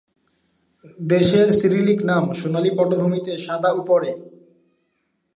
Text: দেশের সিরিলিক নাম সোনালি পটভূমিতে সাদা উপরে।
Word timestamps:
দেশের 1.05 1.47
সিরিলিক 1.51 1.99
নাম 2.03 2.23
সোনালি 2.33 2.71
পটভূমিতে 2.77 3.33
সাদা 3.37 3.69
উপরে। 3.73 4.11